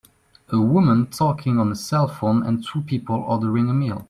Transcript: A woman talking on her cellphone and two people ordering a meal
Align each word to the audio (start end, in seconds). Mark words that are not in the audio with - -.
A 0.49 0.59
woman 0.59 1.05
talking 1.11 1.59
on 1.59 1.67
her 1.67 1.75
cellphone 1.75 2.43
and 2.43 2.65
two 2.65 2.81
people 2.81 3.17
ordering 3.17 3.69
a 3.69 3.73
meal 3.75 3.99